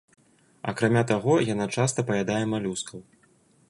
Акрамя 0.71 1.03
таго, 1.13 1.37
яна 1.53 1.69
часта 1.79 2.07
паядае 2.09 2.43
малюскаў. 2.57 2.99